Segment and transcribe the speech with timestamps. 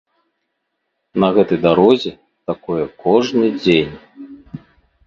[1.23, 2.11] На гэтай дарозе
[2.53, 3.95] такое кожны дзень.